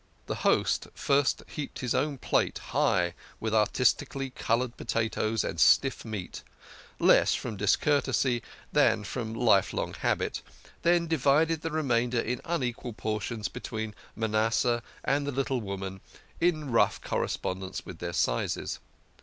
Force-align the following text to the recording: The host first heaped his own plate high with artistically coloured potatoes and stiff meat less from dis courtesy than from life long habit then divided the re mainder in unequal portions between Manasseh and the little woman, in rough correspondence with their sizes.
The 0.25 0.33
host 0.41 0.87
first 0.95 1.43
heaped 1.45 1.77
his 1.77 1.93
own 1.93 2.17
plate 2.17 2.57
high 2.73 3.13
with 3.39 3.53
artistically 3.53 4.31
coloured 4.31 4.75
potatoes 4.75 5.43
and 5.43 5.59
stiff 5.59 6.03
meat 6.03 6.41
less 6.97 7.35
from 7.35 7.55
dis 7.55 7.75
courtesy 7.75 8.41
than 8.73 9.03
from 9.03 9.35
life 9.35 9.73
long 9.73 9.93
habit 9.93 10.41
then 10.81 11.05
divided 11.05 11.61
the 11.61 11.69
re 11.69 11.83
mainder 11.83 12.19
in 12.19 12.41
unequal 12.45 12.93
portions 12.93 13.47
between 13.47 13.93
Manasseh 14.15 14.81
and 15.03 15.27
the 15.27 15.31
little 15.31 15.61
woman, 15.61 16.01
in 16.39 16.71
rough 16.71 16.99
correspondence 17.01 17.85
with 17.85 17.99
their 17.99 18.11
sizes. 18.13 18.79